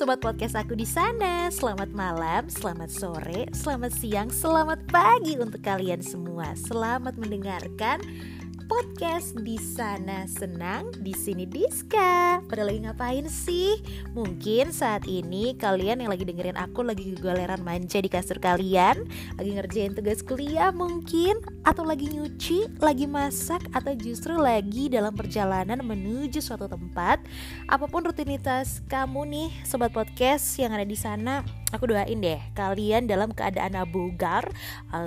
[0.00, 1.52] sobat podcast aku di sana.
[1.52, 6.56] Selamat malam, selamat sore, selamat siang, selamat pagi untuk kalian semua.
[6.56, 8.00] Selamat mendengarkan
[8.70, 12.38] podcast di sana senang, di sini Diska.
[12.46, 13.82] Pada lagi ngapain sih?
[14.14, 19.50] Mungkin saat ini kalian yang lagi dengerin aku lagi galeran manja di kasur kalian, lagi
[19.58, 26.38] ngerjain tugas kuliah mungkin, atau lagi nyuci, lagi masak, atau justru lagi dalam perjalanan menuju
[26.38, 27.18] suatu tempat.
[27.66, 31.42] Apa pun rutinitas kamu nih, sobat podcast yang ada di sana,
[31.74, 34.46] aku doain deh kalian dalam keadaan bugar,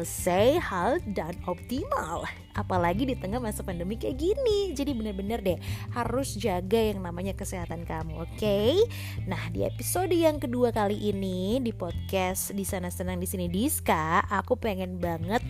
[0.04, 5.60] sehat dan optimal apalagi di tengah masa pandemi kayak gini jadi bener-bener deh
[5.94, 8.78] harus jaga yang namanya kesehatan kamu oke okay?
[9.26, 14.26] nah di episode yang kedua kali ini di podcast di sana senang di sini Diska
[14.30, 15.42] aku pengen banget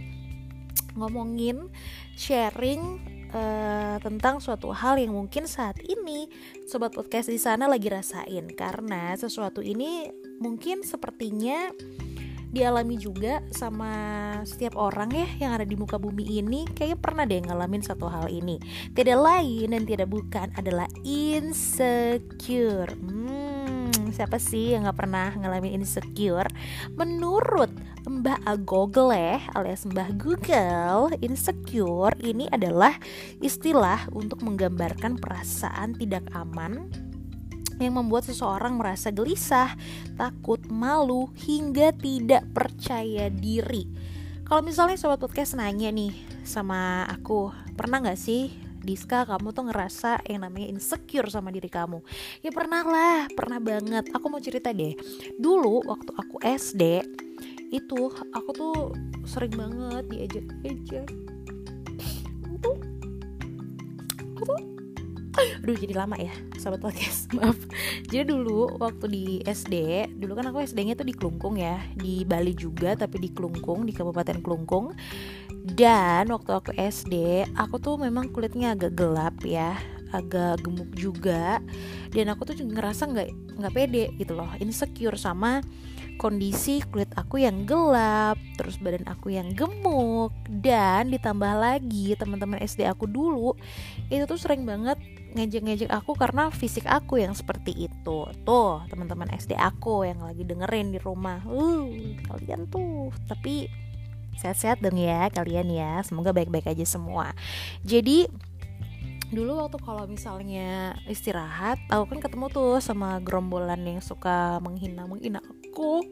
[0.94, 1.70] ngomongin
[2.14, 3.02] sharing
[3.34, 6.30] uh, tentang suatu hal yang mungkin saat ini
[6.70, 11.74] sobat podcast di sana lagi rasain karena sesuatu ini mungkin sepertinya
[12.54, 13.92] dialami juga sama
[14.46, 16.70] setiap orang ya yang ada di muka bumi ini.
[16.70, 18.62] Kayaknya pernah deh ngalamin satu hal ini.
[18.94, 22.94] Tidak lain dan tidak bukan adalah insecure.
[22.94, 26.48] Hmm, siapa sih yang nggak pernah ngalamin insecure?
[26.94, 27.74] Menurut
[28.06, 32.94] Mbak Google alias Mbak Google insecure ini adalah
[33.42, 36.92] istilah untuk menggambarkan perasaan tidak aman
[37.82, 39.74] yang membuat seseorang merasa gelisah,
[40.18, 43.90] takut, malu, hingga tidak percaya diri.
[44.44, 48.52] Kalau misalnya sobat podcast nanya nih sama aku, pernah gak sih
[48.84, 52.04] Diska kamu tuh ngerasa yang namanya insecure sama diri kamu?
[52.44, 54.12] Ya pernah lah, pernah banget.
[54.12, 54.92] Aku mau cerita deh.
[55.40, 56.84] Dulu waktu aku SD
[57.72, 58.76] Itu aku tuh
[59.24, 61.33] sering banget diajak-ajak
[65.64, 67.32] Aduh jadi lama ya sahabat podcast.
[67.40, 67.56] Maaf.
[68.12, 72.52] Jadi dulu waktu di SD dulu kan aku SD-nya tuh di Klungkung ya di Bali
[72.52, 74.92] juga tapi di Klungkung di Kabupaten Klungkung
[75.64, 79.80] dan waktu aku SD aku tuh memang kulitnya agak gelap ya
[80.14, 81.64] agak gemuk juga.
[82.14, 85.64] Dan aku tuh ngerasa nggak nggak pede gitu loh insecure sama
[86.22, 90.30] kondisi kulit aku yang gelap, terus badan aku yang gemuk,
[90.62, 93.58] dan ditambah lagi teman-teman SD aku dulu
[94.14, 95.02] itu tuh sering banget
[95.34, 98.18] ngejek-ngejek aku karena fisik aku yang seperti itu.
[98.46, 101.42] Tuh, teman-teman SD aku yang lagi dengerin di rumah.
[101.44, 101.90] Uh,
[102.30, 103.68] kalian tuh tapi
[104.38, 106.02] sehat-sehat dong ya kalian ya.
[106.06, 107.34] Semoga baik-baik aja semua.
[107.82, 108.30] Jadi
[109.34, 115.42] dulu waktu kalau misalnya istirahat aku kan ketemu tuh sama gerombolan yang suka menghina menghina
[115.42, 116.06] aku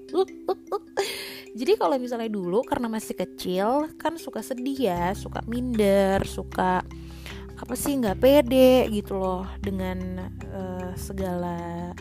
[1.60, 6.81] jadi kalau misalnya dulu karena masih kecil kan suka sedih ya suka minder suka
[7.62, 11.94] apa sih nggak pede gitu loh dengan uh, segala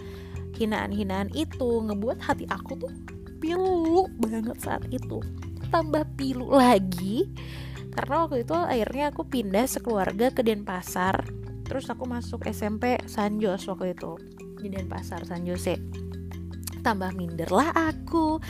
[0.56, 2.92] hinaan-hinaan itu ngebuat hati aku tuh
[3.40, 5.20] pilu banget saat itu.
[5.68, 7.28] Tambah pilu lagi
[7.92, 11.20] karena waktu itu akhirnya aku pindah sekeluarga ke Denpasar.
[11.68, 14.16] Terus aku masuk SMP Sanjos waktu itu
[14.64, 15.76] di Denpasar San Jose.
[16.80, 18.40] Tambah minder lah aku.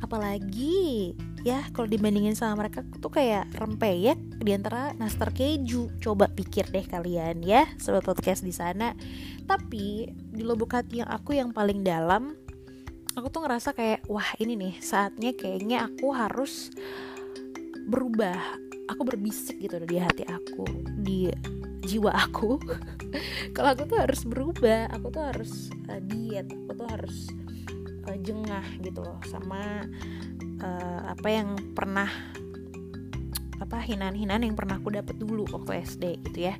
[0.00, 1.12] Apalagi
[1.46, 5.94] ya kalau dibandingin sama mereka tuh kayak rempeyek di antara nastar keju.
[6.02, 8.98] Coba pikir deh kalian ya sobat podcast di sana.
[9.46, 12.34] Tapi di lubuk hati yang aku yang paling dalam
[13.14, 16.74] aku tuh ngerasa kayak wah ini nih saatnya kayaknya aku harus
[17.86, 18.66] berubah.
[18.90, 20.66] Aku berbisik gitu di hati aku
[20.98, 21.30] di
[21.86, 22.58] jiwa aku.
[23.54, 27.30] Kalau aku tuh harus berubah aku tuh harus uh, diet aku tuh harus
[28.10, 29.86] uh, jengah gitu loh sama
[30.60, 32.08] uh, apa yang pernah
[33.56, 36.54] apa hinaan-hinaan yang pernah aku dapet dulu waktu SD gitu ya.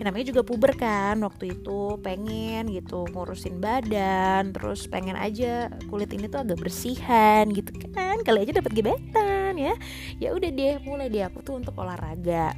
[0.00, 6.08] Yang namanya juga puber kan waktu itu pengen gitu ngurusin badan, terus pengen aja kulit
[6.12, 8.24] ini tuh agak bersihan gitu kan.
[8.24, 9.74] Kali aja dapet gebetan ya.
[10.18, 12.56] Ya udah deh, mulai deh aku tuh untuk olahraga.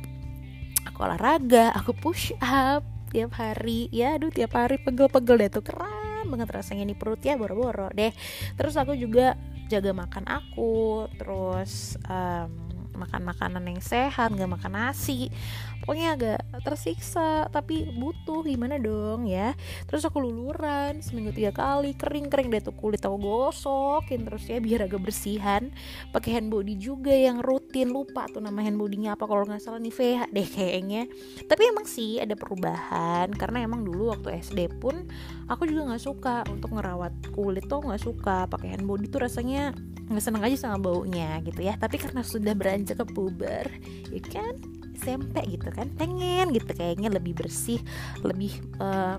[0.89, 3.91] Aku olahraga, aku push up tiap hari.
[3.91, 8.13] Ya aduh tiap hari pegel-pegel deh tuh keren banget rasanya nih perut ya boro-boro deh.
[8.59, 9.39] Terus aku juga
[9.71, 12.70] jaga makan aku, terus um,
[13.01, 15.33] makan makanan yang sehat nggak makan nasi.
[15.81, 19.57] Pokoknya agak tersiksa tapi butuh gimana dong ya.
[19.89, 24.61] Terus aku luluran seminggu tiga kali kering kering deh tuh kulit aku gosokin terus ya
[24.61, 25.73] biar agak bersihan.
[26.13, 29.81] Pakai hand body juga yang rutin lupa tuh nama hand bodynya apa kalau nggak salah
[29.81, 31.03] nih VH deh kayaknya.
[31.49, 35.09] Tapi emang sih ada perubahan karena emang dulu waktu SD pun
[35.49, 38.45] aku juga nggak suka untuk ngerawat kulit tuh nggak suka.
[38.53, 39.73] Pakai hand body tuh rasanya
[40.11, 41.79] nggak seneng aja sama baunya gitu ya.
[41.79, 43.67] Tapi karena sudah beranjak ke puber
[44.11, 44.59] ya kan
[44.99, 47.81] SMP gitu kan pengen gitu kayaknya lebih bersih
[48.21, 48.53] lebih
[48.83, 49.17] uh,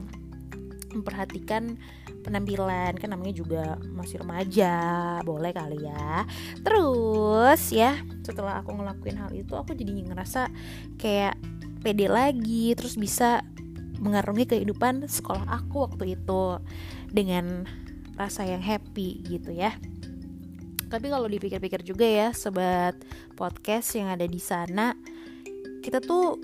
[0.91, 1.79] memperhatikan
[2.21, 2.99] penampilan.
[2.99, 4.75] Kan namanya juga masih remaja
[5.23, 6.27] boleh kali ya.
[6.61, 10.51] Terus ya setelah aku ngelakuin hal itu aku jadi ngerasa
[10.99, 11.39] kayak
[11.81, 13.41] pede lagi terus bisa
[14.01, 16.61] mengarungi kehidupan sekolah aku waktu itu
[17.09, 17.65] dengan
[18.17, 19.73] rasa yang happy gitu ya
[20.91, 22.99] tapi kalau dipikir-pikir juga ya sobat
[23.39, 24.91] podcast yang ada di sana
[25.79, 26.35] kita tuh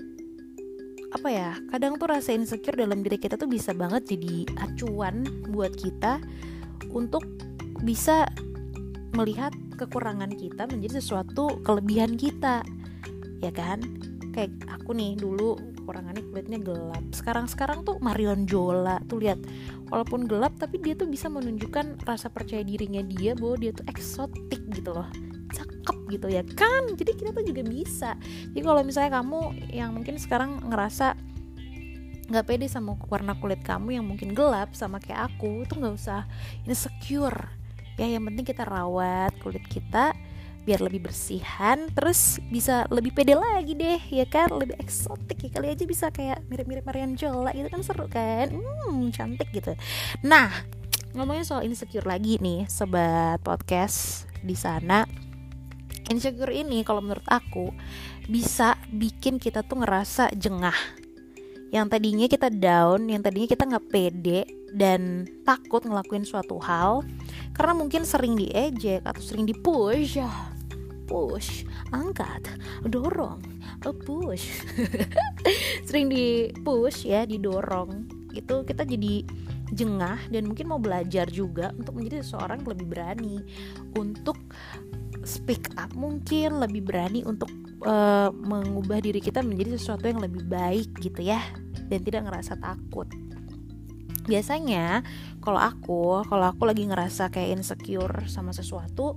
[1.12, 5.76] apa ya kadang tuh rasa insecure dalam diri kita tuh bisa banget jadi acuan buat
[5.76, 6.20] kita
[6.92, 7.24] untuk
[7.84, 8.26] bisa
[9.16, 12.66] melihat kekurangan kita menjadi sesuatu kelebihan kita.
[13.38, 13.80] Ya kan?
[14.34, 15.56] Kayak aku nih dulu
[15.88, 17.00] kekurangannya kulitnya gelap.
[17.16, 19.40] Sekarang sekarang tuh Marion Jola tuh lihat
[19.88, 24.68] walaupun gelap tapi dia tuh bisa menunjukkan rasa percaya dirinya dia bahwa dia tuh eksotik
[24.76, 25.08] gitu loh.
[25.48, 26.92] Cakep gitu ya kan?
[26.92, 28.20] Jadi kita tuh juga bisa.
[28.52, 29.40] Jadi kalau misalnya kamu
[29.72, 31.16] yang mungkin sekarang ngerasa
[32.28, 36.28] nggak pede sama warna kulit kamu yang mungkin gelap sama kayak aku tuh nggak usah
[36.68, 37.48] insecure.
[37.96, 40.12] Ya yang penting kita rawat kulit kita
[40.68, 44.52] biar lebih bersihan terus bisa lebih pede lagi deh ya kan?
[44.52, 48.52] Lebih eksotik ya kali aja bisa kayak mirip-mirip Marian Jola itu kan seru kan?
[48.52, 49.72] Hmm cantik gitu.
[50.20, 50.52] Nah
[51.16, 55.08] ngomongin soal insecure lagi nih sobat podcast di sana.
[56.12, 57.72] Insecure ini kalau menurut aku
[58.28, 60.76] bisa bikin kita tuh ngerasa jengah.
[61.72, 67.04] Yang tadinya kita down, yang tadinya kita nggak pede dan takut ngelakuin suatu hal
[67.56, 70.20] karena mungkin sering diejek atau sering dipush,
[71.08, 72.44] push, angkat,
[72.84, 73.40] dorong,
[74.04, 74.62] push,
[75.88, 78.06] sering di push ya, didorong
[78.36, 79.24] itu kita jadi
[79.72, 83.36] jengah dan mungkin mau belajar juga untuk menjadi seseorang yang lebih berani
[83.96, 84.38] untuk
[85.28, 87.50] speak up mungkin lebih berani untuk
[87.84, 91.42] uh, mengubah diri kita menjadi sesuatu yang lebih baik gitu ya
[91.88, 93.08] dan tidak ngerasa takut.
[94.28, 95.04] Biasanya
[95.40, 99.16] kalau aku kalau aku lagi ngerasa kayak insecure sama sesuatu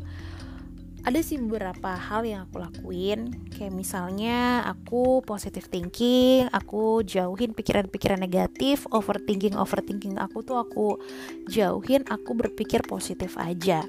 [1.01, 3.33] ada sih beberapa hal yang aku lakuin.
[3.49, 11.01] Kayak misalnya aku positive thinking aku jauhin pikiran-pikiran negatif overthinking overthinking aku tuh aku
[11.49, 13.81] jauhin aku berpikir positif aja.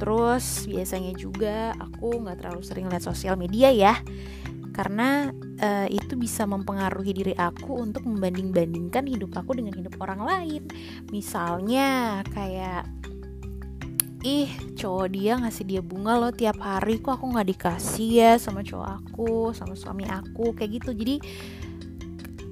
[0.00, 3.94] Terus biasanya juga aku nggak terlalu sering lihat sosial media ya
[4.70, 5.28] karena
[5.60, 10.62] uh, itu bisa mempengaruhi diri aku untuk membanding-bandingkan hidup aku dengan hidup orang lain.
[11.12, 12.86] Misalnya kayak
[14.20, 18.60] ih cowok dia ngasih dia bunga loh tiap hari kok aku nggak dikasih ya sama
[18.60, 20.52] cowok aku sama suami aku?
[20.52, 20.90] Kayak gitu.
[20.92, 21.16] Jadi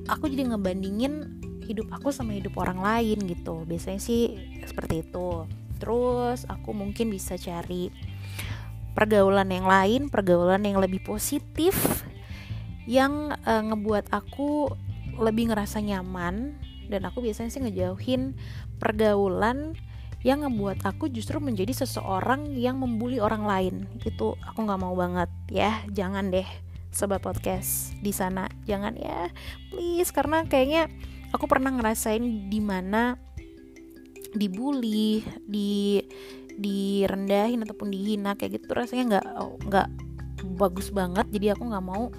[0.09, 3.69] aku jadi ngebandingin hidup aku sama hidup orang lain gitu.
[3.69, 5.45] Biasanya sih seperti itu.
[5.77, 7.93] Terus aku mungkin bisa cari
[8.99, 12.03] pergaulan yang lain pergaulan yang lebih positif
[12.91, 14.75] yang uh, ngebuat aku
[15.23, 16.59] lebih ngerasa nyaman
[16.91, 18.35] dan aku biasanya sih ngejauhin
[18.83, 19.79] pergaulan
[20.27, 23.75] yang ngebuat aku justru menjadi seseorang yang membuli orang lain.
[24.03, 25.83] Itu aku nggak mau banget ya.
[25.95, 26.47] Jangan deh
[26.91, 28.51] sobat podcast di sana.
[28.67, 29.31] Jangan ya.
[29.71, 30.91] Please karena kayaknya
[31.31, 33.15] aku pernah ngerasain di mana
[34.35, 36.03] dibully di
[36.59, 39.27] direndahin ataupun dihina kayak gitu rasanya nggak
[39.71, 39.89] nggak
[40.59, 41.31] bagus banget.
[41.31, 42.11] Jadi aku nggak mau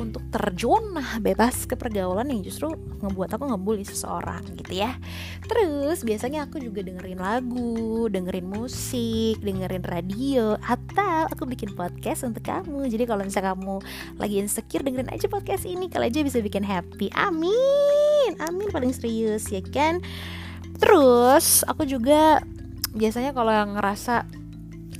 [0.00, 4.96] untuk terjun bebas ke pergaulan yang justru ngebuat aku ngebully seseorang gitu ya.
[5.46, 12.42] Terus biasanya aku juga dengerin lagu dengerin musik dengerin radio atau aku bikin podcast untuk
[12.42, 12.90] kamu.
[12.90, 13.76] Jadi kalau misalnya kamu
[14.18, 15.86] lagi insecure dengerin aja podcast ini.
[15.86, 17.12] Kalau aja bisa bikin happy.
[17.14, 18.34] Amin.
[18.42, 20.02] Amin paling serius ya kan?
[20.80, 22.42] Terus aku juga
[22.94, 24.26] biasanya kalau yang ngerasa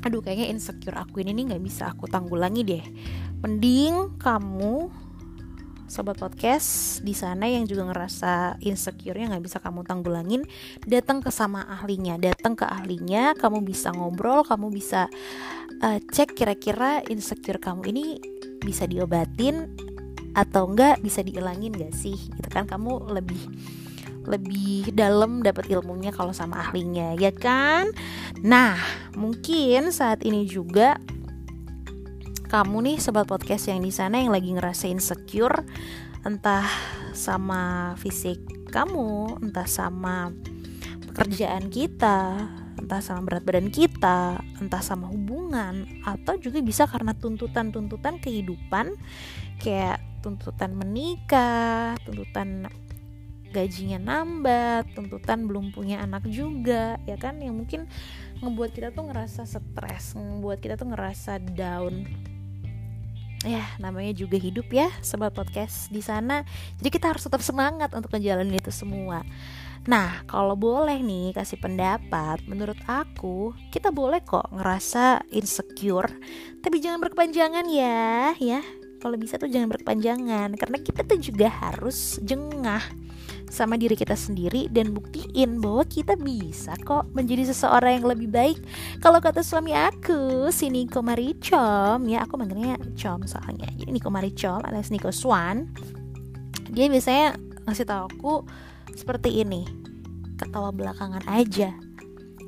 [0.04, 2.84] aduh kayaknya insecure aku ini nih nggak bisa aku tanggulangi deh
[3.44, 4.88] mending kamu
[5.84, 10.48] sobat podcast di sana yang juga ngerasa insecure-nya nggak bisa kamu tanggulangin
[10.88, 12.16] datang ke sama ahlinya.
[12.16, 15.12] Datang ke ahlinya kamu bisa ngobrol kamu bisa
[15.84, 18.04] uh, cek kira-kira insecure kamu ini
[18.64, 19.76] bisa diobatin
[20.32, 22.16] atau enggak bisa dihilangin gak sih?
[22.16, 23.44] Gitu kan kamu lebih
[24.24, 27.92] lebih dalam dapat ilmunya kalau sama ahlinya ya kan?
[28.40, 28.80] Nah
[29.20, 30.96] mungkin saat ini juga
[32.54, 35.66] kamu nih sobat podcast yang di sana yang lagi ngerasa insecure
[36.22, 36.62] entah
[37.10, 38.38] sama fisik
[38.70, 40.30] kamu, entah sama
[41.10, 42.46] pekerjaan kita,
[42.78, 49.02] entah sama berat badan kita, entah sama hubungan atau juga bisa karena tuntutan-tuntutan kehidupan
[49.58, 52.70] kayak tuntutan menikah, tuntutan
[53.50, 57.42] gajinya nambah, tuntutan belum punya anak juga, ya kan?
[57.42, 57.80] Yang mungkin
[58.46, 62.30] ngebuat kita tuh ngerasa stres, ngebuat kita tuh ngerasa down
[63.44, 66.42] ya namanya juga hidup ya sobat podcast di sana.
[66.80, 69.22] Jadi kita harus tetap semangat untuk ngejalanin itu semua.
[69.84, 76.08] Nah, kalau boleh nih kasih pendapat, menurut aku kita boleh kok ngerasa insecure,
[76.64, 78.64] tapi jangan berkepanjangan ya, ya.
[79.04, 82.80] Kalau bisa tuh jangan berkepanjangan, karena kita tuh juga harus jengah
[83.50, 88.58] sama diri kita sendiri dan buktiin bahwa kita bisa kok menjadi seseorang yang lebih baik.
[88.98, 93.70] Kalau kata suami aku, si Niko Maricom, ya aku manggilnya Com soalnya.
[93.78, 95.70] Jadi Niko Maricom alias Niko Swan,
[96.74, 98.34] dia biasanya ngasih tahu aku
[98.94, 99.64] seperti ini
[100.36, 101.72] ketawa belakangan aja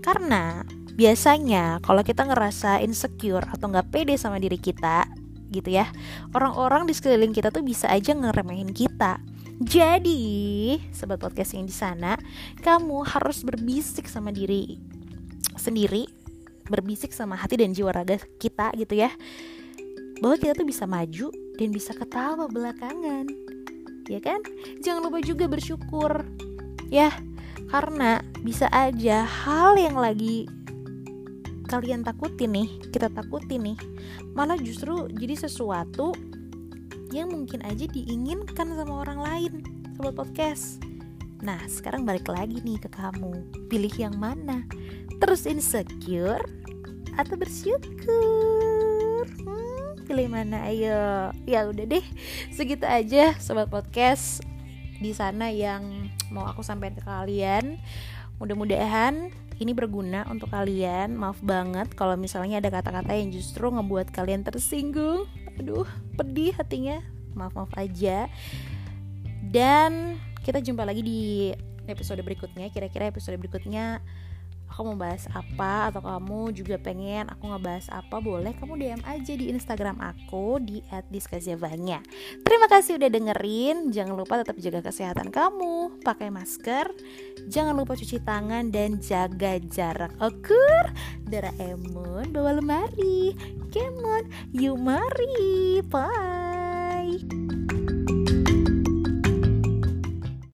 [0.02, 0.62] karena
[0.96, 5.06] biasanya kalau kita ngerasa insecure atau nggak pede sama diri kita
[5.50, 5.86] gitu ya
[6.34, 9.22] orang-orang di sekeliling kita tuh bisa aja ngeremehin kita
[9.56, 12.20] jadi sobat podcast yang di sana
[12.60, 14.76] kamu harus berbisik sama diri
[15.56, 16.04] sendiri
[16.68, 19.10] berbisik sama hati dan jiwa raga kita gitu ya.
[20.20, 23.26] Bahwa kita tuh bisa maju dan bisa ketawa belakangan.
[24.10, 24.42] Ya kan?
[24.82, 26.26] Jangan lupa juga bersyukur
[26.90, 27.14] ya.
[27.66, 30.46] Karena bisa aja hal yang lagi
[31.66, 33.78] kalian takutin nih kita takutin nih
[34.38, 36.14] malah justru jadi sesuatu
[37.12, 39.52] yang mungkin aja diinginkan sama orang lain
[39.94, 40.80] sobat podcast
[41.42, 44.64] nah sekarang balik lagi nih ke kamu pilih yang mana
[45.20, 46.42] terus insecure
[47.16, 52.06] atau bersyukur hmm, pilih mana ayo ya udah deh
[52.50, 54.42] segitu aja sobat podcast
[54.96, 57.64] di sana yang mau aku sampaikan ke kalian.
[58.40, 61.16] Mudah-mudahan ini berguna untuk kalian.
[61.16, 65.28] Maaf banget kalau misalnya ada kata-kata yang justru ngebuat kalian tersinggung.
[65.60, 67.00] Aduh, pedih hatinya.
[67.36, 68.28] Maaf-maaf aja.
[69.46, 71.52] Dan kita jumpa lagi di
[71.86, 72.68] episode berikutnya.
[72.72, 74.00] Kira-kira episode berikutnya
[74.70, 79.32] aku mau bahas apa atau kamu juga pengen aku ngebahas apa boleh kamu DM aja
[79.32, 82.04] di Instagram aku di @diskazevanya.
[82.44, 83.90] Terima kasih udah dengerin.
[83.90, 86.92] Jangan lupa tetap jaga kesehatan kamu, pakai masker,
[87.48, 90.12] jangan lupa cuci tangan dan jaga jarak.
[90.20, 90.92] Okur,
[91.26, 93.34] Doraemon bawa lemari.
[93.72, 95.84] Kemon, yuk mari.
[95.84, 96.45] Bye.